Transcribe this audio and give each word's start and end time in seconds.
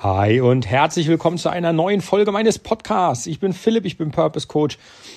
Hi 0.00 0.42
und 0.42 0.66
herzlich 0.66 1.08
willkommen 1.08 1.38
zu 1.38 1.48
einer 1.48 1.72
neuen 1.72 2.02
Folge 2.02 2.30
meines 2.30 2.58
Podcasts. 2.58 3.26
Ich 3.26 3.40
bin 3.40 3.54
Philipp, 3.54 3.86
ich 3.86 3.96
bin 3.96 4.10
Purpose 4.10 4.46
Coach, 4.46 4.76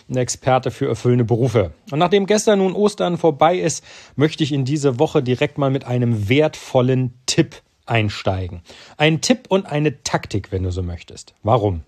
ein 0.09 0.16
Experte 0.16 0.71
für 0.71 0.88
erfüllende 0.88 1.25
Berufe. 1.25 1.74
Und 1.92 2.00
nachdem 2.00 2.25
gestern 2.25 2.59
nun 2.59 2.72
Ostern 2.72 3.18
vorbei 3.18 3.58
ist, 3.60 3.84
möchte 4.16 4.42
ich 4.42 4.54
in 4.54 4.64
diese 4.64 4.98
Woche 4.98 5.22
direkt 5.22 5.58
mal 5.58 5.70
mit 5.70 5.84
einem 5.84 6.30
wertvollen 6.30 7.14
Tipp 7.26 7.62
einsteigen. 7.88 8.62
Ein 8.96 9.20
Tipp 9.20 9.48
und 9.50 9.66
eine 9.66 10.02
Taktik, 10.04 10.54
wenn 10.54 10.63
du 10.63 10.71
so 10.71 10.82
möchtest. 10.82 11.34
Warum? 11.43 11.82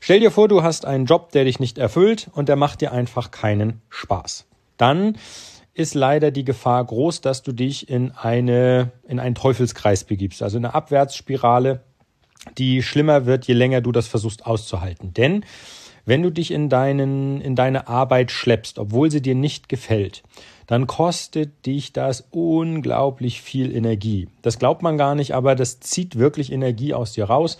Stell 0.00 0.20
dir 0.20 0.30
vor, 0.30 0.48
du 0.48 0.62
hast 0.62 0.86
einen 0.86 1.04
Job, 1.04 1.30
der 1.32 1.44
dich 1.44 1.60
nicht 1.60 1.76
erfüllt 1.76 2.30
und 2.32 2.48
der 2.48 2.56
macht 2.56 2.80
dir 2.80 2.92
einfach 2.92 3.30
keinen 3.30 3.82
Spaß. 3.90 4.46
Dann 4.78 5.18
ist 5.76 5.94
leider 5.94 6.30
die 6.30 6.44
Gefahr 6.44 6.82
groß, 6.82 7.20
dass 7.20 7.42
du 7.42 7.52
dich 7.52 7.90
in 7.90 8.10
eine, 8.12 8.92
in 9.06 9.20
einen 9.20 9.34
Teufelskreis 9.34 10.04
begibst, 10.04 10.42
also 10.42 10.56
in 10.56 10.64
eine 10.64 10.74
Abwärtsspirale, 10.74 11.82
die 12.56 12.82
schlimmer 12.82 13.26
wird, 13.26 13.46
je 13.46 13.54
länger 13.54 13.82
du 13.82 13.92
das 13.92 14.08
versuchst 14.08 14.46
auszuhalten. 14.46 15.12
Denn 15.12 15.44
wenn 16.06 16.22
du 16.22 16.30
dich 16.30 16.50
in 16.50 16.70
deinen, 16.70 17.42
in 17.42 17.56
deine 17.56 17.88
Arbeit 17.88 18.30
schleppst, 18.30 18.78
obwohl 18.78 19.10
sie 19.10 19.20
dir 19.20 19.34
nicht 19.34 19.68
gefällt, 19.68 20.22
dann 20.66 20.86
kostet 20.86 21.66
dich 21.66 21.92
das 21.92 22.26
unglaublich 22.30 23.42
viel 23.42 23.74
Energie. 23.74 24.28
Das 24.40 24.58
glaubt 24.58 24.82
man 24.82 24.96
gar 24.96 25.14
nicht, 25.14 25.34
aber 25.34 25.54
das 25.54 25.80
zieht 25.80 26.16
wirklich 26.16 26.52
Energie 26.52 26.94
aus 26.94 27.12
dir 27.12 27.24
raus 27.24 27.58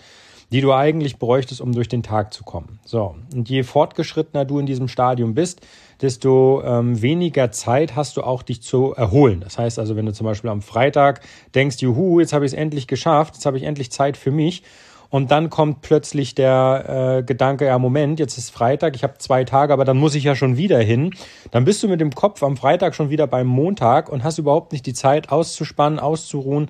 die 0.51 0.61
du 0.61 0.73
eigentlich 0.73 1.19
bräuchtest, 1.19 1.61
um 1.61 1.73
durch 1.73 1.89
den 1.89 2.03
Tag 2.03 2.33
zu 2.33 2.43
kommen. 2.43 2.79
So, 2.85 3.15
und 3.33 3.49
je 3.49 3.63
fortgeschrittener 3.63 4.45
du 4.45 4.59
in 4.59 4.65
diesem 4.65 4.87
Stadium 4.87 5.33
bist, 5.33 5.61
desto 6.01 6.61
ähm, 6.63 7.01
weniger 7.01 7.51
Zeit 7.51 7.95
hast 7.95 8.17
du 8.17 8.23
auch, 8.23 8.43
dich 8.43 8.61
zu 8.61 8.93
erholen. 8.93 9.41
Das 9.41 9.57
heißt 9.57 9.79
also, 9.79 9.95
wenn 9.95 10.05
du 10.05 10.13
zum 10.13 10.25
Beispiel 10.25 10.49
am 10.49 10.61
Freitag 10.61 11.21
denkst, 11.53 11.77
juhu, 11.79 12.19
jetzt 12.19 12.33
habe 12.33 12.45
ich 12.45 12.53
es 12.53 12.57
endlich 12.57 12.87
geschafft, 12.87 13.35
jetzt 13.35 13.45
habe 13.45 13.57
ich 13.57 13.63
endlich 13.63 13.91
Zeit 13.91 14.15
für 14.15 14.31
mich. 14.31 14.63
Und 15.09 15.31
dann 15.31 15.49
kommt 15.49 15.81
plötzlich 15.81 16.35
der 16.35 17.19
äh, 17.19 17.23
Gedanke, 17.23 17.65
ja, 17.65 17.79
Moment, 17.79 18.19
jetzt 18.19 18.37
ist 18.37 18.51
Freitag, 18.51 18.95
ich 18.95 19.03
habe 19.03 19.17
zwei 19.17 19.45
Tage, 19.45 19.71
aber 19.71 19.85
dann 19.85 19.97
muss 19.97 20.15
ich 20.15 20.25
ja 20.25 20.35
schon 20.35 20.57
wieder 20.57 20.79
hin. 20.79 21.11
Dann 21.51 21.63
bist 21.63 21.81
du 21.81 21.87
mit 21.87 22.01
dem 22.01 22.11
Kopf 22.11 22.43
am 22.43 22.57
Freitag 22.57 22.93
schon 22.93 23.09
wieder 23.09 23.25
beim 23.25 23.47
Montag 23.47 24.09
und 24.09 24.23
hast 24.23 24.37
überhaupt 24.37 24.73
nicht 24.73 24.85
die 24.85 24.93
Zeit 24.93 25.29
auszuspannen, 25.31 25.99
auszuruhen 25.99 26.69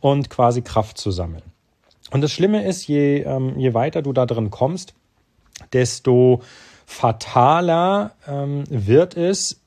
und 0.00 0.28
quasi 0.28 0.60
Kraft 0.60 0.98
zu 0.98 1.10
sammeln. 1.10 1.42
Und 2.10 2.20
das 2.22 2.32
Schlimme 2.32 2.64
ist, 2.64 2.86
je, 2.86 3.22
ähm, 3.22 3.58
je 3.58 3.74
weiter 3.74 4.02
du 4.02 4.12
da 4.12 4.26
drin 4.26 4.50
kommst, 4.50 4.94
desto 5.72 6.42
fataler 6.86 8.14
ähm, 8.26 8.64
wird 8.68 9.16
es, 9.16 9.60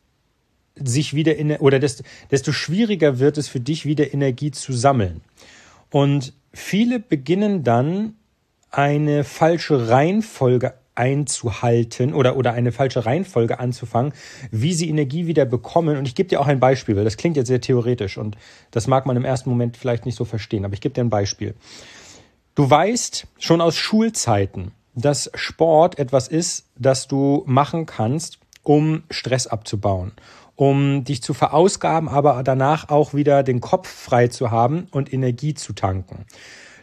sich 0.75 1.13
wieder 1.13 1.35
in 1.35 1.51
oder 1.57 1.79
desto, 1.79 2.03
desto 2.31 2.51
schwieriger 2.51 3.19
wird 3.19 3.37
es 3.37 3.47
für 3.47 3.59
dich, 3.59 3.85
wieder 3.85 4.13
Energie 4.13 4.51
zu 4.51 4.73
sammeln. 4.73 5.21
Und 5.91 6.33
viele 6.53 6.99
beginnen 6.99 7.63
dann 7.63 8.15
eine 8.71 9.23
falsche 9.23 9.89
Reihenfolge 9.89 10.73
einzuhalten 10.95 12.13
oder, 12.13 12.35
oder 12.35 12.53
eine 12.53 12.71
falsche 12.71 13.05
Reihenfolge 13.05 13.59
anzufangen, 13.59 14.13
wie 14.51 14.73
sie 14.73 14.89
Energie 14.89 15.27
wieder 15.27 15.45
bekommen. 15.45 15.97
Und 15.97 16.07
ich 16.07 16.15
gebe 16.15 16.29
dir 16.29 16.39
auch 16.39 16.47
ein 16.47 16.59
Beispiel, 16.59 16.95
weil 16.95 17.03
das 17.03 17.17
klingt 17.17 17.37
jetzt 17.37 17.47
sehr 17.47 17.61
theoretisch 17.61 18.17
und 18.17 18.37
das 18.71 18.87
mag 18.87 19.05
man 19.05 19.15
im 19.17 19.25
ersten 19.25 19.49
Moment 19.49 19.77
vielleicht 19.77 20.05
nicht 20.05 20.15
so 20.15 20.25
verstehen, 20.25 20.65
aber 20.65 20.73
ich 20.73 20.81
gebe 20.81 20.93
dir 20.93 21.01
ein 21.01 21.09
Beispiel. 21.09 21.55
Du 22.53 22.69
weißt 22.69 23.27
schon 23.39 23.61
aus 23.61 23.77
Schulzeiten, 23.77 24.73
dass 24.93 25.31
Sport 25.35 25.97
etwas 25.99 26.27
ist, 26.27 26.65
das 26.77 27.07
du 27.07 27.43
machen 27.45 27.85
kannst, 27.85 28.39
um 28.61 29.03
Stress 29.09 29.47
abzubauen, 29.47 30.11
um 30.57 31.05
dich 31.05 31.23
zu 31.23 31.33
verausgaben, 31.33 32.09
aber 32.09 32.43
danach 32.43 32.89
auch 32.89 33.13
wieder 33.13 33.43
den 33.43 33.61
Kopf 33.61 33.87
frei 33.87 34.27
zu 34.27 34.51
haben 34.51 34.87
und 34.91 35.13
Energie 35.13 35.53
zu 35.53 35.71
tanken. 35.71 36.25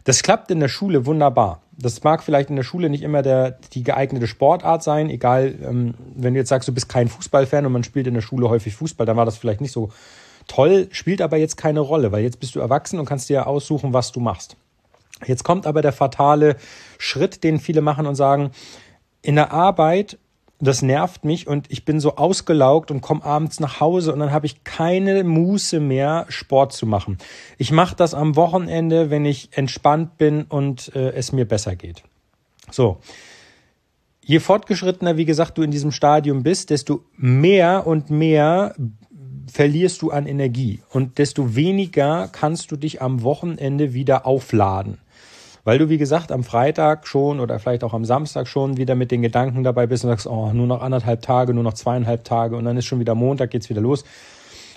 Das 0.05 0.23
klappt 0.23 0.51
in 0.51 0.61
der 0.61 0.69
Schule 0.69 1.05
wunderbar. 1.05 1.61
Das 1.77 2.03
mag 2.03 2.23
vielleicht 2.23 2.49
in 2.49 2.57
der 2.57 2.63
Schule 2.63 2.89
nicht 2.89 3.03
immer 3.03 3.21
der, 3.21 3.59
die 3.75 3.83
geeignete 3.83 4.27
Sportart 4.27 4.83
sein, 4.83 5.11
egal, 5.11 5.55
ähm, 5.63 5.95
wenn 6.17 6.33
du 6.33 6.41
jetzt 6.41 6.49
sagst, 6.49 6.67
du 6.67 6.73
bist 6.73 6.89
kein 6.89 7.09
Fußballfan 7.09 7.67
und 7.67 7.73
man 7.73 7.85
spielt 7.85 8.07
in 8.07 8.15
der 8.15 8.23
Schule 8.23 8.49
häufig 8.49 8.75
Fußball, 8.75 9.07
dann 9.07 9.19
war 9.19 9.27
das 9.27 9.37
vielleicht 9.37 9.61
nicht 9.61 9.73
so 9.73 9.91
toll, 10.47 10.89
spielt 10.93 11.21
aber 11.21 11.37
jetzt 11.37 11.59
keine 11.59 11.81
Rolle, 11.81 12.11
weil 12.11 12.23
jetzt 12.23 12.41
bist 12.41 12.55
du 12.55 12.61
erwachsen 12.61 12.99
und 12.99 13.05
kannst 13.05 13.29
dir 13.29 13.47
aussuchen, 13.47 13.93
was 13.93 14.13
du 14.13 14.21
machst. 14.21 14.57
Jetzt 15.27 15.45
kommt 15.45 15.67
aber 15.67 15.83
der 15.83 15.93
fatale 15.93 16.57
Schritt, 16.99 17.43
den 17.45 17.59
viele 17.59 17.81
machen 17.81 18.07
und 18.07 18.15
sagen, 18.15 18.51
in 19.23 19.35
der 19.35 19.53
Arbeit, 19.53 20.19
das 20.61 20.83
nervt 20.83 21.25
mich 21.25 21.47
und 21.47 21.71
ich 21.71 21.85
bin 21.85 22.01
so 22.01 22.17
ausgelaugt 22.17 22.91
und 22.91 23.01
komme 23.01 23.25
abends 23.25 23.61
nach 23.61 23.81
Hause 23.81 24.13
und 24.13 24.19
dann 24.19 24.33
habe 24.33 24.47
ich 24.47 24.65
keine 24.65 25.23
Muße 25.23 25.81
mehr, 25.81 26.27
Sport 26.29 26.73
zu 26.73 26.87
machen. 26.87 27.19
Ich 27.59 27.71
mache 27.71 27.95
das 27.95 28.15
am 28.15 28.35
Wochenende, 28.37 29.11
wenn 29.11 29.25
ich 29.25 29.51
entspannt 29.57 30.19
bin 30.19 30.45
und 30.45 30.95
äh, 30.97 31.11
es 31.11 31.33
mir 31.33 31.47
besser 31.47 31.77
geht. 31.77 32.03
So. 32.71 32.99
Je 34.21 34.41
fortgeschrittener, 34.41 35.17
wie 35.17 35.25
gesagt, 35.25 35.57
du 35.57 35.63
in 35.63 35.71
diesem 35.71 35.93
Stadium 35.93 36.43
bist, 36.43 36.71
desto 36.71 37.03
mehr 37.17 37.87
und 37.87 38.11
mehr 38.11 38.75
verlierst 39.51 40.03
du 40.03 40.11
an 40.11 40.27
Energie 40.27 40.83
und 40.91 41.19
desto 41.19 41.55
weniger 41.55 42.29
kannst 42.31 42.71
du 42.71 42.77
dich 42.77 43.01
am 43.01 43.23
Wochenende 43.23 43.95
wieder 43.95 44.27
aufladen 44.27 44.99
weil 45.69 45.77
du, 45.77 45.91
wie 45.91 45.99
gesagt, 45.99 46.33
am 46.33 46.45
Freitag 46.45 47.07
schon 47.07 47.41
oder 47.41 47.59
vielleicht 47.59 47.85
auch 47.85 47.93
am 47.93 48.07
Samstag 48.07 48.49
schon 48.49 48.79
wieder 48.79 48.95
mit 48.95 49.11
den 49.11 49.21
Gedanken 49.21 49.65
dabei 49.65 49.87
bist 49.87 50.03
und 50.03 50.09
sagst, 50.09 50.27
oh, 50.27 50.51
nur 50.55 50.67
noch 50.67 50.81
anderthalb 50.81 51.21
Tage, 51.21 51.53
nur 51.53 51.63
noch 51.63 51.75
zweieinhalb 51.75 52.25
Tage 52.25 52.57
und 52.57 52.65
dann 52.65 52.79
ist 52.79 52.87
schon 52.87 53.01
wieder 53.01 53.15
Montag, 53.15 53.51
geht's 53.51 53.69
wieder 53.69 53.83
los. 53.83 54.03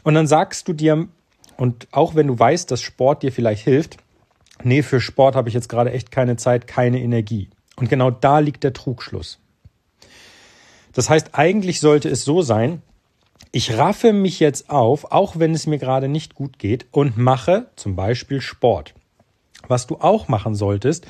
Und 0.03 0.15
dann 0.15 0.27
sagst 0.27 0.67
du 0.67 0.73
dir, 0.73 1.07
und 1.55 1.87
auch 1.91 2.15
wenn 2.15 2.27
du 2.27 2.37
weißt, 2.37 2.69
dass 2.69 2.81
Sport 2.81 3.23
dir 3.23 3.31
vielleicht 3.31 3.63
hilft, 3.63 3.99
nee, 4.65 4.83
für 4.83 4.99
Sport 4.99 5.37
habe 5.37 5.47
ich 5.47 5.55
jetzt 5.55 5.69
gerade 5.69 5.93
echt 5.93 6.11
keine 6.11 6.35
Zeit, 6.35 6.67
keine 6.67 6.99
Energie. 6.99 7.47
Und 7.77 7.89
genau 7.89 8.11
da 8.11 8.39
liegt 8.39 8.65
der 8.65 8.73
Trugschluss. 8.73 9.39
Das 10.91 11.09
heißt, 11.09 11.29
eigentlich 11.31 11.79
sollte 11.79 12.09
es 12.09 12.25
so 12.25 12.41
sein, 12.41 12.81
ich 13.53 13.77
raffe 13.77 14.11
mich 14.11 14.41
jetzt 14.41 14.69
auf, 14.69 15.13
auch 15.13 15.39
wenn 15.39 15.53
es 15.53 15.67
mir 15.67 15.77
gerade 15.77 16.09
nicht 16.09 16.35
gut 16.35 16.59
geht, 16.59 16.87
und 16.91 17.17
mache 17.17 17.67
zum 17.77 17.95
Beispiel 17.95 18.41
Sport. 18.41 18.93
Was 19.71 19.87
du 19.87 19.97
auch 19.97 20.27
machen 20.27 20.53
solltest, 20.53 21.07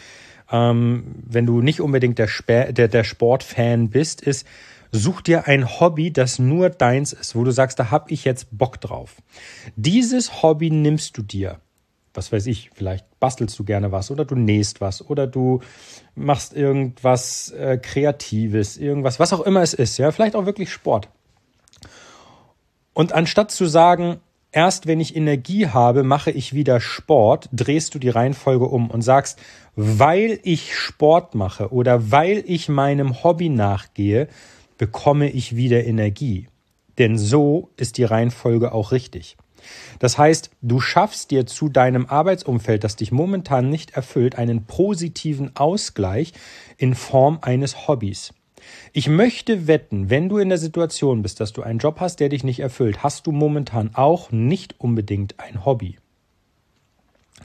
ähm, 0.51 1.15
wenn 1.27 1.45
du 1.45 1.61
nicht 1.61 1.81
unbedingt 1.81 2.19
der, 2.19 2.29
der, 2.71 2.87
der 2.87 3.03
Sportfan 3.03 3.89
bist, 3.89 4.21
ist, 4.21 4.45
such 4.91 5.21
dir 5.21 5.47
ein 5.47 5.79
Hobby, 5.79 6.11
das 6.11 6.37
nur 6.37 6.69
deins 6.69 7.13
ist, 7.13 7.35
wo 7.35 7.43
du 7.43 7.51
sagst, 7.51 7.79
da 7.79 7.91
hab 7.91 8.11
ich 8.11 8.25
jetzt 8.25 8.47
Bock 8.51 8.79
drauf. 8.79 9.15
Dieses 9.75 10.43
Hobby 10.43 10.69
nimmst 10.69 11.17
du 11.17 11.21
dir. 11.21 11.59
Was 12.13 12.31
weiß 12.31 12.47
ich, 12.47 12.71
vielleicht 12.73 13.05
bastelst 13.19 13.57
du 13.57 13.63
gerne 13.63 13.93
was 13.93 14.11
oder 14.11 14.25
du 14.25 14.35
nähst 14.35 14.81
was 14.81 15.01
oder 15.01 15.27
du 15.27 15.61
machst 16.13 16.53
irgendwas 16.53 17.51
äh, 17.51 17.77
Kreatives, 17.77 18.77
irgendwas, 18.77 19.19
was 19.19 19.31
auch 19.31 19.41
immer 19.41 19.61
es 19.61 19.73
ist, 19.73 19.97
ja, 19.97 20.11
vielleicht 20.11 20.35
auch 20.35 20.45
wirklich 20.45 20.71
Sport. 20.71 21.07
Und 22.93 23.13
anstatt 23.13 23.51
zu 23.51 23.65
sagen, 23.65 24.19
Erst 24.53 24.85
wenn 24.85 24.99
ich 24.99 25.15
Energie 25.15 25.67
habe, 25.67 26.03
mache 26.03 26.29
ich 26.29 26.53
wieder 26.53 26.81
Sport, 26.81 27.47
drehst 27.53 27.95
du 27.95 27.99
die 27.99 28.09
Reihenfolge 28.09 28.65
um 28.65 28.91
und 28.91 29.01
sagst, 29.01 29.39
weil 29.75 30.39
ich 30.43 30.75
Sport 30.75 31.35
mache 31.35 31.71
oder 31.71 32.11
weil 32.11 32.43
ich 32.45 32.67
meinem 32.67 33.23
Hobby 33.23 33.47
nachgehe, 33.47 34.27
bekomme 34.77 35.29
ich 35.29 35.55
wieder 35.55 35.85
Energie. 35.85 36.47
Denn 36.97 37.17
so 37.17 37.69
ist 37.77 37.97
die 37.97 38.03
Reihenfolge 38.03 38.73
auch 38.73 38.91
richtig. 38.91 39.37
Das 39.99 40.17
heißt, 40.17 40.49
du 40.61 40.81
schaffst 40.81 41.31
dir 41.31 41.45
zu 41.45 41.69
deinem 41.69 42.07
Arbeitsumfeld, 42.07 42.83
das 42.83 42.97
dich 42.97 43.11
momentan 43.11 43.69
nicht 43.69 43.91
erfüllt, 43.91 44.37
einen 44.37 44.65
positiven 44.65 45.55
Ausgleich 45.55 46.33
in 46.77 46.95
Form 46.95 47.39
eines 47.41 47.87
Hobbys. 47.87 48.33
Ich 48.93 49.07
möchte 49.07 49.67
wetten, 49.67 50.09
wenn 50.09 50.29
du 50.29 50.37
in 50.37 50.49
der 50.49 50.57
Situation 50.57 51.21
bist, 51.21 51.39
dass 51.39 51.53
du 51.53 51.61
einen 51.61 51.79
Job 51.79 51.99
hast, 51.99 52.19
der 52.19 52.29
dich 52.29 52.43
nicht 52.43 52.59
erfüllt, 52.59 53.03
hast 53.03 53.27
du 53.27 53.31
momentan 53.31 53.91
auch 53.93 54.31
nicht 54.31 54.75
unbedingt 54.79 55.39
ein 55.39 55.65
Hobby. 55.65 55.97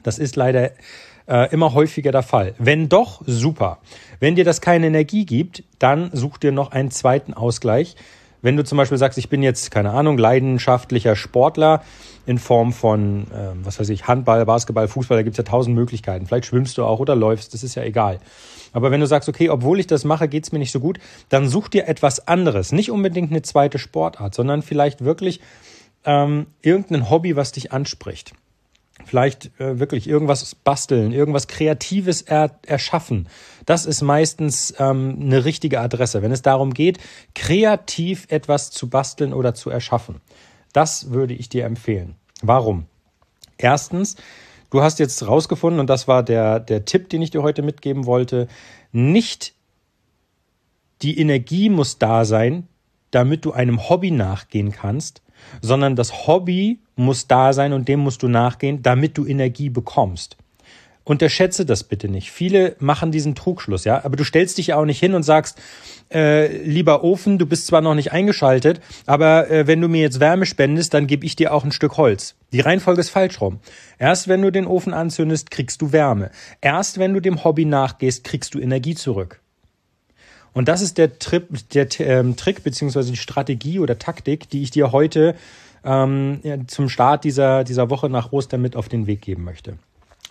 Das 0.03 0.19
ist 0.19 0.35
leider 0.35 0.71
äh, 1.27 1.51
immer 1.51 1.73
häufiger 1.73 2.11
der 2.11 2.23
Fall. 2.23 2.53
Wenn 2.57 2.89
doch, 2.89 3.21
super. 3.25 3.79
Wenn 4.19 4.35
dir 4.35 4.45
das 4.45 4.61
keine 4.61 4.87
Energie 4.87 5.25
gibt, 5.25 5.63
dann 5.79 6.09
such 6.13 6.37
dir 6.37 6.51
noch 6.51 6.71
einen 6.71 6.91
zweiten 6.91 7.33
Ausgleich. 7.33 7.95
Wenn 8.41 8.55
du 8.55 8.63
zum 8.63 8.77
Beispiel 8.77 8.97
sagst, 8.97 9.17
ich 9.17 9.29
bin 9.29 9.43
jetzt, 9.43 9.71
keine 9.71 9.91
Ahnung, 9.91 10.17
leidenschaftlicher 10.17 11.15
Sportler 11.15 11.83
in 12.27 12.37
Form 12.37 12.73
von, 12.73 13.23
äh, 13.31 13.53
was 13.63 13.79
weiß 13.79 13.87
ich, 13.89 14.07
Handball, 14.07 14.45
Basketball, 14.45 14.87
Fußball, 14.87 15.17
da 15.17 15.23
gibt's 15.23 15.37
ja 15.37 15.45
tausend 15.45 15.75
Möglichkeiten. 15.75 16.27
Vielleicht 16.27 16.45
schwimmst 16.45 16.77
du 16.77 16.83
auch 16.83 16.99
oder 16.99 17.15
läufst, 17.15 17.53
das 17.53 17.63
ist 17.63 17.75
ja 17.75 17.83
egal. 17.83 18.19
Aber 18.73 18.91
wenn 18.91 18.99
du 18.99 19.07
sagst, 19.07 19.29
okay, 19.29 19.49
obwohl 19.49 19.79
ich 19.79 19.87
das 19.87 20.03
mache, 20.03 20.27
geht's 20.27 20.51
mir 20.51 20.59
nicht 20.59 20.73
so 20.73 20.81
gut, 20.81 20.99
dann 21.29 21.47
such 21.47 21.69
dir 21.69 21.87
etwas 21.87 22.27
anderes. 22.27 22.73
Nicht 22.73 22.91
unbedingt 22.91 23.31
eine 23.31 23.43
zweite 23.43 23.79
Sportart, 23.79 24.35
sondern 24.35 24.61
vielleicht 24.61 25.05
wirklich 25.05 25.39
ähm, 26.03 26.47
irgendein 26.61 27.09
Hobby, 27.09 27.37
was 27.37 27.53
dich 27.53 27.71
anspricht. 27.71 28.33
Vielleicht 29.05 29.51
äh, 29.59 29.79
wirklich 29.79 30.09
irgendwas 30.09 30.53
basteln, 30.53 31.13
irgendwas 31.13 31.47
Kreatives 31.47 32.23
er 32.23 32.59
erschaffen. 32.65 33.29
Das 33.65 33.85
ist 33.85 34.01
meistens 34.01 34.73
ähm, 34.79 35.17
eine 35.21 35.45
richtige 35.45 35.79
Adresse, 35.79 36.21
wenn 36.21 36.33
es 36.33 36.41
darum 36.41 36.73
geht, 36.73 36.97
kreativ 37.35 38.25
etwas 38.29 38.69
zu 38.71 38.89
basteln 38.89 39.31
oder 39.31 39.53
zu 39.53 39.69
erschaffen. 39.69 40.19
Das 40.77 41.09
würde 41.09 41.33
ich 41.33 41.49
dir 41.49 41.65
empfehlen. 41.65 42.13
Warum? 42.43 42.85
Erstens, 43.57 44.15
du 44.69 44.83
hast 44.83 44.99
jetzt 44.99 45.27
rausgefunden, 45.27 45.79
und 45.79 45.89
das 45.89 46.07
war 46.07 46.21
der, 46.21 46.59
der 46.59 46.85
Tipp, 46.85 47.09
den 47.09 47.23
ich 47.23 47.31
dir 47.31 47.41
heute 47.41 47.63
mitgeben 47.63 48.05
wollte, 48.05 48.47
nicht 48.91 49.55
die 51.01 51.19
Energie 51.19 51.69
muss 51.69 51.97
da 51.97 52.25
sein, 52.25 52.67
damit 53.09 53.43
du 53.43 53.53
einem 53.53 53.89
Hobby 53.89 54.11
nachgehen 54.11 54.71
kannst, 54.71 55.23
sondern 55.63 55.95
das 55.95 56.27
Hobby 56.27 56.79
muss 56.95 57.25
da 57.25 57.53
sein 57.53 57.73
und 57.73 57.87
dem 57.87 58.01
musst 58.01 58.21
du 58.21 58.27
nachgehen, 58.27 58.83
damit 58.83 59.17
du 59.17 59.25
Energie 59.25 59.69
bekommst. 59.71 60.37
Unterschätze 61.07 61.65
das 61.65 61.85
bitte 61.85 62.09
nicht. 62.09 62.31
Viele 62.31 62.75
machen 62.79 63.13
diesen 63.13 63.33
Trugschluss, 63.33 63.85
ja, 63.85 64.03
aber 64.03 64.17
du 64.17 64.25
stellst 64.25 64.57
dich 64.57 64.67
ja 64.67 64.75
auch 64.75 64.83
nicht 64.83 64.99
hin 64.99 65.13
und 65.13 65.23
sagst, 65.23 65.57
äh, 66.13 66.57
lieber 66.63 67.01
Ofen, 67.01 67.37
du 67.37 67.45
bist 67.45 67.65
zwar 67.65 67.79
noch 67.79 67.95
nicht 67.95 68.11
eingeschaltet, 68.11 68.81
aber 69.05 69.49
äh, 69.49 69.67
wenn 69.67 69.79
du 69.79 69.87
mir 69.87 70.01
jetzt 70.01 70.19
Wärme 70.19 70.45
spendest, 70.45 70.93
dann 70.93 71.07
gebe 71.07 71.25
ich 71.25 71.37
dir 71.37 71.53
auch 71.53 71.63
ein 71.63 71.71
Stück 71.71 71.95
Holz. 71.95 72.35
Die 72.51 72.59
Reihenfolge 72.59 72.99
ist 72.99 73.09
falsch 73.09 73.39
rum. 73.39 73.59
Erst 73.97 74.27
wenn 74.27 74.41
du 74.41 74.51
den 74.51 74.67
Ofen 74.67 74.93
anzündest, 74.93 75.49
kriegst 75.49 75.81
du 75.81 75.93
Wärme. 75.93 76.29
Erst 76.59 76.99
wenn 76.99 77.13
du 77.13 77.21
dem 77.21 77.45
Hobby 77.45 77.63
nachgehst, 77.63 78.25
kriegst 78.25 78.53
du 78.53 78.59
Energie 78.59 78.95
zurück. 78.95 79.39
Und 80.51 80.67
das 80.67 80.81
ist 80.81 80.97
der, 80.97 81.19
Trip, 81.19 81.47
der 81.69 81.87
ähm, 81.99 82.35
Trick 82.35 82.63
beziehungsweise 82.63 83.11
die 83.11 83.17
Strategie 83.17 83.79
oder 83.79 83.97
Taktik, 83.97 84.49
die 84.49 84.61
ich 84.61 84.71
dir 84.71 84.91
heute 84.91 85.35
ähm, 85.85 86.41
ja, 86.43 86.57
zum 86.67 86.89
Start 86.89 87.23
dieser, 87.23 87.63
dieser 87.63 87.89
Woche 87.89 88.09
nach 88.09 88.33
Ostern 88.33 88.61
mit 88.61 88.75
auf 88.75 88.89
den 88.89 89.07
Weg 89.07 89.21
geben 89.21 89.45
möchte. 89.45 89.77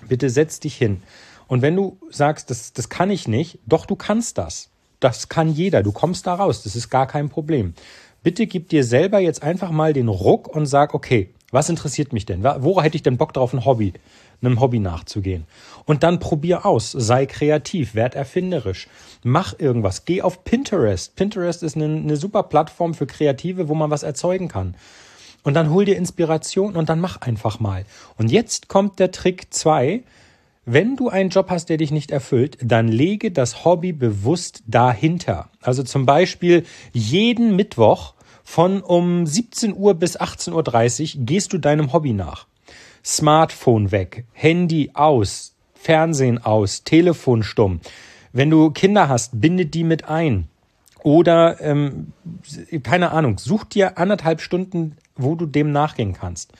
Bitte 0.06 0.31
setz 0.31 0.60
dich 0.60 0.76
hin. 0.76 1.02
Und 1.48 1.62
wenn 1.62 1.76
du 1.76 1.98
sagst, 2.10 2.50
das, 2.50 2.72
das 2.72 2.88
kann 2.88 3.10
ich 3.10 3.28
nicht, 3.28 3.58
doch 3.66 3.87
du 3.87 3.96
kannst 3.96 4.38
das. 4.38 4.70
Das 5.00 5.28
kann 5.28 5.52
jeder. 5.52 5.82
Du 5.82 5.93
kommst 5.93 6.26
da 6.26 6.34
raus. 6.34 6.62
Das 6.62 6.75
ist 6.75 6.90
gar 6.90 7.06
kein 7.06 7.28
Problem. 7.28 7.75
Bitte 8.22 8.46
gib 8.46 8.69
dir 8.69 8.82
selber 8.82 9.20
jetzt 9.20 9.43
einfach 9.43 9.70
mal 9.70 9.93
den 9.93 10.08
Ruck 10.08 10.48
und 10.48 10.66
sag, 10.66 10.94
okay, 10.94 11.31
was 11.52 11.69
interessiert 11.69 12.12
mich 12.12 12.26
denn? 12.26 12.43
Wo 12.43 12.82
hätte 12.82 12.96
ich 12.96 13.02
denn 13.02 13.19
Bock 13.19 13.32
drauf, 13.32 13.52
ein 13.52 13.64
Hobby, 13.64 13.93
einem 14.43 14.60
Hobby 14.60 14.81
nachzugehen? 14.81 15.46
Und 15.84 16.02
dann 16.02 16.19
probier 16.19 16.66
aus. 16.66 16.90
Sei 16.90 17.26
kreativ, 17.26 17.94
werd 17.94 18.16
erfinderisch. 18.16 18.88
Mach 19.22 19.58
irgendwas. 19.58 20.04
Geh 20.04 20.22
auf 20.22 20.43
Pinterest. 20.43 21.14
Pinterest 21.14 21.62
ist 21.62 21.76
eine, 21.76 21.84
eine 21.84 22.16
super 22.16 22.43
Plattform 22.43 22.94
für 22.94 23.06
Kreative, 23.06 23.69
wo 23.69 23.75
man 23.75 23.90
was 23.90 24.02
erzeugen 24.02 24.48
kann. 24.48 24.75
Und 25.46 25.54
dann 25.54 25.70
hol 25.70 25.84
dir 25.84 25.96
Inspiration 25.96 26.75
und 26.75 26.88
dann 26.88 26.98
mach 26.98 27.20
einfach 27.20 27.60
mal. 27.60 27.84
Und 28.19 28.32
jetzt 28.32 28.66
kommt 28.66 28.98
der 28.98 29.12
Trick 29.12 29.54
zwei. 29.54 30.02
Wenn 30.64 30.96
du 30.96 31.08
einen 31.08 31.31
Job 31.31 31.50
hast, 31.50 31.69
der 31.69 31.76
dich 31.76 31.93
nicht 31.93 32.10
erfüllt, 32.10 32.58
dann 32.60 32.88
lege 32.88 33.31
das 33.31 33.64
Hobby 33.64 33.93
bewusst 33.93 34.64
dahinter. 34.66 35.48
Also 35.60 35.84
zum 35.84 36.04
Beispiel 36.04 36.64
jeden 36.93 37.54
Mittwoch 37.54 38.14
von 38.43 38.82
um 38.82 39.25
17 39.25 39.76
Uhr 39.76 39.94
bis 39.94 40.19
18.30 40.19 41.19
Uhr 41.19 41.25
gehst 41.26 41.52
du 41.52 41.58
deinem 41.58 41.93
Hobby 41.93 42.12
nach. 42.12 42.48
Smartphone 43.04 43.93
weg, 43.93 44.25
Handy 44.32 44.90
aus, 44.94 45.54
Fernsehen 45.75 46.44
aus, 46.44 46.82
Telefon 46.82 47.44
stumm. 47.44 47.78
Wenn 48.32 48.50
du 48.50 48.72
Kinder 48.72 49.08
hast, 49.08 49.40
binde 49.40 49.66
die 49.66 49.84
mit 49.84 50.08
ein. 50.08 50.48
Oder, 51.04 51.60
ähm, 51.60 52.14
keine 52.82 53.12
Ahnung, 53.12 53.38
such 53.38 53.62
dir 53.62 53.96
anderthalb 53.96 54.40
Stunden 54.40 54.96
wo 55.17 55.35
du 55.35 55.47
dem 55.47 55.73
nachgehen 55.73 56.13
kannst. 56.13 56.53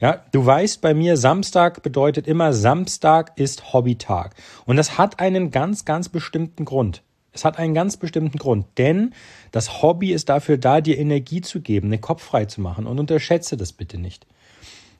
Ja, 0.00 0.24
du 0.32 0.44
weißt 0.44 0.80
bei 0.80 0.94
mir, 0.94 1.16
Samstag 1.16 1.82
bedeutet 1.82 2.26
immer, 2.26 2.52
Samstag 2.54 3.32
ist 3.36 3.72
Hobbytag. 3.72 4.34
Und 4.64 4.76
das 4.76 4.96
hat 4.96 5.20
einen 5.20 5.50
ganz, 5.50 5.84
ganz 5.84 6.08
bestimmten 6.08 6.64
Grund. 6.64 7.02
Es 7.32 7.44
hat 7.44 7.58
einen 7.58 7.74
ganz 7.74 7.96
bestimmten 7.96 8.38
Grund, 8.38 8.66
denn 8.76 9.14
das 9.52 9.82
Hobby 9.82 10.12
ist 10.12 10.28
dafür 10.28 10.58
da, 10.58 10.80
dir 10.80 10.98
Energie 10.98 11.42
zu 11.42 11.60
geben, 11.60 11.90
den 11.90 12.00
Kopf 12.00 12.22
frei 12.22 12.46
zu 12.46 12.60
machen 12.60 12.86
und 12.86 12.98
unterschätze 12.98 13.56
das 13.56 13.72
bitte 13.72 13.98
nicht. 13.98 14.26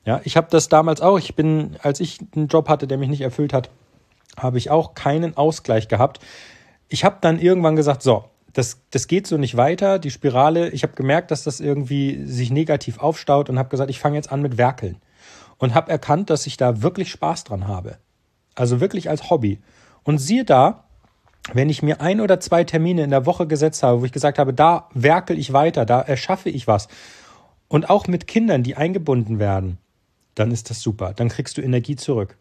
Ja, 0.05 0.21
ich 0.23 0.37
habe 0.37 0.47
das 0.49 0.69
damals 0.69 1.01
auch. 1.01 1.19
Ich 1.19 1.35
bin, 1.35 1.75
als 1.81 1.99
ich 1.99 2.19
einen 2.35 2.47
Job 2.47 2.69
hatte, 2.69 2.87
der 2.87 2.97
mich 2.97 3.09
nicht 3.09 3.21
erfüllt 3.21 3.53
hat, 3.53 3.69
habe 4.37 4.57
ich 4.57 4.69
auch 4.69 4.95
keinen 4.95 5.35
Ausgleich 5.35 5.87
gehabt. 5.87 6.19
Ich 6.87 7.03
habe 7.03 7.17
dann 7.21 7.39
irgendwann 7.39 7.75
gesagt, 7.75 8.01
so, 8.01 8.25
das, 8.53 8.81
das 8.91 9.07
geht 9.07 9.27
so 9.27 9.37
nicht 9.37 9.57
weiter. 9.57 9.99
Die 9.99 10.11
Spirale, 10.11 10.69
ich 10.69 10.83
habe 10.83 10.93
gemerkt, 10.93 11.31
dass 11.31 11.43
das 11.43 11.59
irgendwie 11.59 12.25
sich 12.25 12.51
negativ 12.51 12.99
aufstaut 12.99 13.49
und 13.49 13.57
habe 13.57 13.69
gesagt, 13.69 13.89
ich 13.89 13.99
fange 13.99 14.17
jetzt 14.17 14.31
an 14.31 14.41
mit 14.41 14.57
Werkeln. 14.57 14.97
Und 15.57 15.75
habe 15.75 15.91
erkannt, 15.91 16.29
dass 16.29 16.47
ich 16.47 16.57
da 16.57 16.81
wirklich 16.81 17.11
Spaß 17.11 17.43
dran 17.43 17.67
habe. 17.67 17.97
Also 18.55 18.81
wirklich 18.81 19.09
als 19.09 19.29
Hobby. 19.29 19.59
Und 20.03 20.17
siehe 20.17 20.43
da, 20.43 20.85
wenn 21.53 21.69
ich 21.69 21.83
mir 21.83 22.01
ein 22.01 22.19
oder 22.19 22.39
zwei 22.39 22.63
Termine 22.63 23.03
in 23.03 23.09
der 23.09 23.25
Woche 23.25 23.47
gesetzt 23.47 23.83
habe, 23.83 24.01
wo 24.01 24.05
ich 24.05 24.11
gesagt 24.11 24.39
habe, 24.39 24.53
da 24.53 24.89
werkel 24.93 25.37
ich 25.37 25.53
weiter, 25.53 25.85
da 25.85 26.01
erschaffe 26.01 26.49
ich 26.49 26.67
was. 26.67 26.87
Und 27.67 27.89
auch 27.89 28.07
mit 28.07 28.27
Kindern, 28.27 28.63
die 28.63 28.75
eingebunden 28.75 29.39
werden, 29.39 29.77
dann 30.35 30.51
ist 30.51 30.69
das 30.69 30.81
super. 30.81 31.13
Dann 31.13 31.29
kriegst 31.29 31.57
du 31.57 31.61
Energie 31.61 31.95
zurück. 31.95 32.37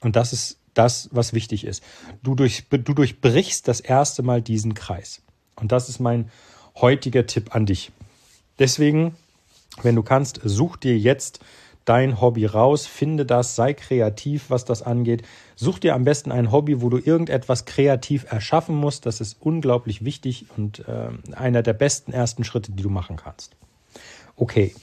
Und 0.00 0.16
das 0.16 0.32
ist 0.32 0.58
das, 0.74 1.08
was 1.12 1.32
wichtig 1.32 1.64
ist. 1.64 1.82
Du, 2.22 2.34
durch, 2.34 2.68
du 2.68 2.94
durchbrichst 2.94 3.66
das 3.66 3.80
erste 3.80 4.22
Mal 4.22 4.42
diesen 4.42 4.74
Kreis. 4.74 5.22
Und 5.60 5.72
das 5.72 5.88
ist 5.88 6.00
mein 6.00 6.30
heutiger 6.76 7.26
Tipp 7.26 7.54
an 7.54 7.66
dich. 7.66 7.92
Deswegen, 8.58 9.14
wenn 9.82 9.94
du 9.94 10.02
kannst, 10.02 10.40
such 10.44 10.76
dir 10.76 10.98
jetzt 10.98 11.40
dein 11.84 12.20
Hobby 12.20 12.46
raus, 12.46 12.86
finde 12.86 13.26
das, 13.26 13.56
sei 13.56 13.74
kreativ, 13.74 14.50
was 14.50 14.64
das 14.64 14.82
angeht. 14.82 15.22
Such 15.56 15.78
dir 15.78 15.94
am 15.94 16.04
besten 16.04 16.30
ein 16.30 16.52
Hobby, 16.52 16.80
wo 16.80 16.88
du 16.88 16.98
irgendetwas 16.98 17.64
kreativ 17.64 18.30
erschaffen 18.30 18.76
musst. 18.76 19.06
Das 19.06 19.20
ist 19.20 19.38
unglaublich 19.40 20.04
wichtig 20.04 20.46
und 20.56 20.86
äh, 20.86 21.08
einer 21.34 21.62
der 21.62 21.72
besten 21.72 22.12
ersten 22.12 22.44
Schritte, 22.44 22.72
die 22.72 22.82
du 22.82 22.90
machen 22.90 23.16
kannst. 23.16 23.56
Okay, 24.36 24.74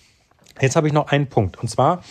jetzt 0.60 0.76
habe 0.76 0.88
ich 0.88 0.94
noch 0.94 1.08
einen 1.08 1.28
Punkt. 1.28 1.58
Und 1.58 1.70
zwar, 1.70 2.04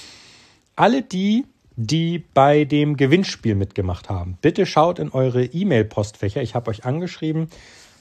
alle 0.77 1.03
die, 1.03 1.45
die 1.77 2.25
bei 2.33 2.65
dem 2.65 2.97
Gewinnspiel 2.97 3.55
mitgemacht 3.55 4.09
haben, 4.09 4.39
bitte 4.41 4.67
schaut 4.67 4.99
in 4.99 5.11
eure 5.11 5.45
E-Mail-Postfächer. 5.45 6.43
Ich 6.43 6.55
habe 6.55 6.71
euch 6.71 6.85
angeschrieben, 6.85 7.49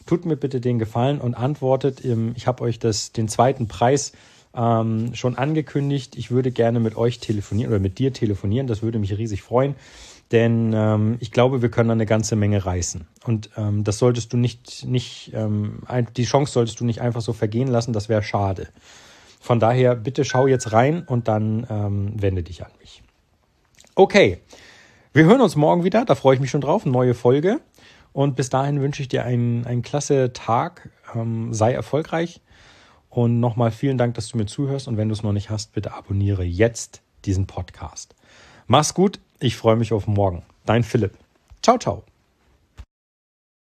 tut 0.05 0.25
mir 0.25 0.35
bitte 0.35 0.61
den 0.61 0.79
Gefallen 0.79 1.19
und 1.19 1.35
antwortet. 1.35 2.01
Ich 2.35 2.47
habe 2.47 2.63
euch 2.63 2.79
das, 2.79 3.11
den 3.11 3.27
zweiten 3.27 3.67
Preis 3.67 4.13
ähm, 4.55 5.13
schon 5.13 5.37
angekündigt. 5.37 6.15
Ich 6.15 6.31
würde 6.31 6.51
gerne 6.51 6.79
mit 6.79 6.95
euch 6.95 7.19
telefonieren 7.19 7.71
oder 7.71 7.79
mit 7.79 7.99
dir 7.99 8.13
telefonieren. 8.13 8.67
Das 8.67 8.81
würde 8.81 8.99
mich 8.99 9.17
riesig 9.17 9.41
freuen. 9.41 9.75
Denn 10.31 10.73
ähm, 10.73 11.17
ich 11.19 11.31
glaube, 11.31 11.61
wir 11.61 11.69
können 11.69 11.91
eine 11.91 12.05
ganze 12.05 12.35
Menge 12.35 12.65
reißen. 12.65 13.05
Und 13.25 13.51
ähm, 13.57 13.83
das 13.83 13.99
solltest 13.99 14.33
du 14.33 14.37
nicht, 14.37 14.85
nicht 14.85 15.31
ähm, 15.33 15.79
die 16.17 16.25
Chance 16.25 16.51
solltest 16.51 16.79
du 16.79 16.85
nicht 16.85 17.01
einfach 17.01 17.21
so 17.21 17.31
vergehen 17.33 17.67
lassen, 17.67 17.93
das 17.93 18.09
wäre 18.09 18.23
schade. 18.23 18.67
Von 19.39 19.59
daher, 19.59 19.95
bitte 19.95 20.25
schau 20.25 20.47
jetzt 20.47 20.71
rein 20.71 21.03
und 21.05 21.27
dann 21.27 21.67
ähm, 21.69 22.13
wende 22.15 22.41
dich 22.41 22.65
an 22.65 22.71
mich. 22.79 23.03
Okay, 23.93 24.39
wir 25.13 25.25
hören 25.25 25.41
uns 25.41 25.55
morgen 25.55 25.83
wieder, 25.83 26.03
da 26.03 26.15
freue 26.15 26.33
ich 26.33 26.41
mich 26.41 26.49
schon 26.49 26.61
drauf, 26.61 26.85
neue 26.85 27.13
Folge. 27.13 27.59
Und 28.15 28.37
bis 28.37 28.47
dahin 28.47 28.79
wünsche 28.79 29.01
ich 29.01 29.09
dir 29.09 29.25
einen, 29.25 29.65
einen 29.65 29.81
klasse 29.81 30.31
Tag. 30.31 30.89
Ähm, 31.13 31.53
sei 31.53 31.73
erfolgreich. 31.73 32.39
Und 33.09 33.41
nochmal 33.41 33.71
vielen 33.71 33.97
Dank, 33.97 34.13
dass 34.13 34.29
du 34.29 34.37
mir 34.37 34.45
zuhörst. 34.45 34.87
Und 34.87 34.95
wenn 34.95 35.09
du 35.09 35.13
es 35.13 35.21
noch 35.21 35.33
nicht 35.33 35.49
hast, 35.49 35.73
bitte 35.73 35.91
abonniere 35.91 36.45
jetzt 36.45 37.01
diesen 37.25 37.45
Podcast. 37.45 38.15
Mach's 38.67 38.93
gut. 38.93 39.19
Ich 39.41 39.57
freue 39.57 39.75
mich 39.75 39.91
auf 39.91 40.07
morgen. 40.07 40.43
Dein 40.65 40.83
Philipp. 40.83 41.17
Ciao, 41.61 41.77
ciao. 41.77 42.14